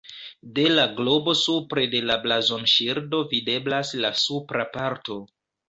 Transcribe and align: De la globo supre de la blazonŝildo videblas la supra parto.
De 0.59 0.63
la 0.69 0.85
globo 0.99 1.35
supre 1.41 1.83
de 1.91 2.01
la 2.13 2.17
blazonŝildo 2.25 3.21
videblas 3.37 3.95
la 4.03 4.15
supra 4.25 4.69
parto. 4.79 5.23